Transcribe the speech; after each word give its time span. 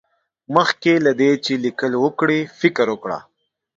مخکې 0.55 0.93
له 1.05 1.11
دې 1.19 1.31
چې 1.45 1.53
ليکل 1.63 1.91
وکړې، 2.03 2.39
فکر 2.59 2.85
وکړه. 2.93 3.19